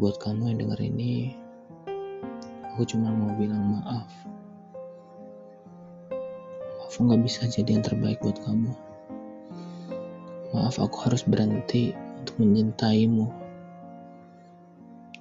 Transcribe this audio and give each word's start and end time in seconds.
buat 0.00 0.18
kamu 0.18 0.50
yang 0.50 0.58
denger 0.66 0.80
ini, 0.90 1.38
aku 2.66 2.82
cuma 2.82 3.14
mau 3.14 3.30
bilang 3.38 3.78
maaf. 3.78 4.10
Maaf 6.10 6.92
aku 6.98 7.14
gak 7.14 7.22
bisa 7.22 7.46
jadi 7.46 7.78
yang 7.78 7.86
terbaik 7.86 8.18
buat 8.18 8.42
kamu. 8.42 8.74
Maaf 10.50 10.82
aku 10.82 10.96
harus 11.06 11.22
berhenti 11.22 11.94
untuk 12.18 12.42
mencintaimu. 12.42 13.30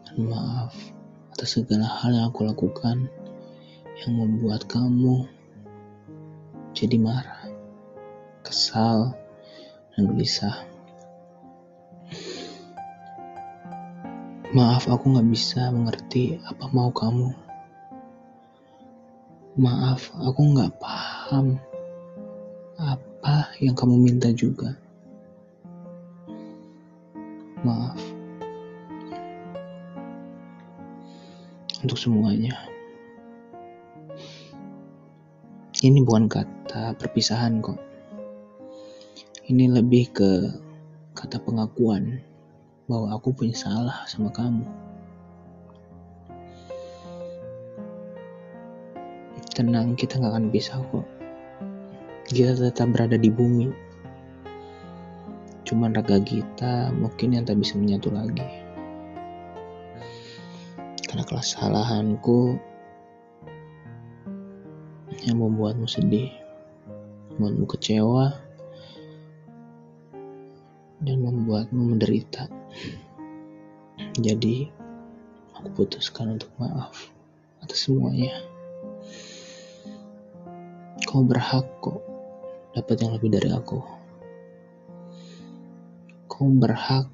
Dan 0.10 0.18
maaf 0.34 0.74
atas 1.30 1.54
segala 1.54 1.86
hal 1.86 2.18
yang 2.18 2.34
aku 2.34 2.50
lakukan 2.50 3.14
yang 4.02 4.18
membuat 4.18 4.66
kamu 4.66 5.30
jadi 6.74 6.98
marah, 6.98 7.46
kesal, 8.42 9.14
dan 9.94 10.10
gelisah. 10.10 10.79
Maaf 14.50 14.90
aku 14.90 15.14
gak 15.14 15.30
bisa 15.30 15.70
mengerti 15.70 16.42
apa 16.42 16.74
mau 16.74 16.90
kamu. 16.90 17.30
Maaf 19.62 20.10
aku 20.18 20.42
gak 20.58 20.74
paham 20.82 21.62
apa 22.82 23.54
yang 23.62 23.78
kamu 23.78 24.02
minta 24.02 24.34
juga. 24.34 24.74
Maaf 27.62 28.02
untuk 31.86 32.02
semuanya. 32.02 32.58
Ini 35.78 36.02
bukan 36.02 36.26
kata 36.26 36.98
perpisahan 36.98 37.62
kok. 37.62 37.78
Ini 39.46 39.78
lebih 39.78 40.10
ke 40.10 40.30
kata 41.14 41.38
pengakuan 41.38 42.26
bahwa 42.90 43.14
aku 43.14 43.30
punya 43.30 43.54
salah 43.54 44.02
sama 44.10 44.34
kamu. 44.34 44.66
Tenang, 49.54 49.94
kita 49.94 50.18
nggak 50.18 50.34
akan 50.34 50.50
bisa 50.50 50.82
kok. 50.90 51.06
Kita 52.26 52.58
tetap 52.58 52.90
berada 52.90 53.14
di 53.14 53.30
bumi. 53.30 53.70
Cuman 55.70 55.94
raga 55.94 56.18
kita 56.18 56.90
mungkin 56.98 57.38
yang 57.38 57.46
tak 57.46 57.62
bisa 57.62 57.78
menyatu 57.78 58.10
lagi. 58.10 58.66
Karena 61.06 61.22
kesalahanku 61.30 62.58
yang 65.30 65.38
membuatmu 65.38 65.86
sedih, 65.86 66.34
membuatmu 67.38 67.66
kecewa, 67.70 68.34
dan 71.06 71.18
membuatmu 71.22 71.94
menderita. 71.94 72.59
Jadi, 74.20 74.68
aku 75.56 75.68
putuskan 75.76 76.40
untuk 76.40 76.52
maaf 76.60 77.12
atas 77.60 77.88
semuanya. 77.88 78.36
Kau 81.08 81.26
berhak 81.26 81.66
kok 81.82 82.00
dapat 82.76 82.96
yang 83.02 83.12
lebih 83.18 83.30
dari 83.34 83.50
aku. 83.52 83.80
Kau 86.30 86.48
berhak 86.48 87.10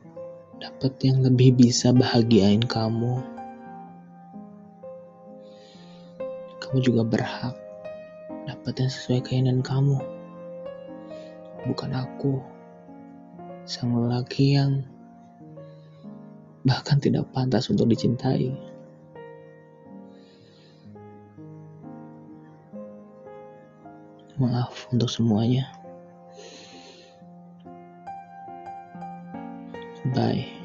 dapat 0.59 0.94
yang 1.02 1.23
lebih 1.23 1.56
bisa 1.56 1.95
bahagiain 1.95 2.64
kamu. 2.64 3.23
Kamu 6.59 6.78
juga 6.81 7.06
berhak 7.06 7.56
dapat 8.45 8.73
yang 8.81 8.92
sesuai 8.92 9.19
keinginan 9.25 9.62
kamu. 9.64 9.97
Bukan 11.66 11.92
aku, 11.97 12.42
sang 13.66 13.97
lelaki 13.97 14.58
yang 14.58 14.86
bahkan 16.66 16.98
tidak 16.98 17.30
pantas 17.30 17.70
untuk 17.70 17.86
dicintai. 17.86 18.50
Maaf 24.36 24.90
untuk 24.92 25.08
semuanya. 25.08 25.70
Bye. 30.12 30.65